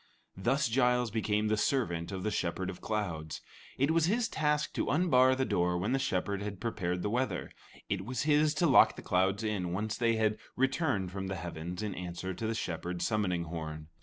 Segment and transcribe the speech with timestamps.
[0.35, 3.39] Thus Giles became the servant of the Shepherd of Clouds.
[3.77, 7.51] It was his task to unbar the door when the Shepherd had prepared the weather;
[7.87, 11.83] it was his to lock the clouds in, once they had returned from the heavens
[11.83, 13.89] in answer to the Shepherd's summoning horn.